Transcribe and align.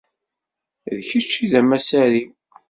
D 0.97 0.99
kečč 1.09 1.31
i 1.45 1.47
d 1.51 1.53
amassar-iw. 1.59 2.31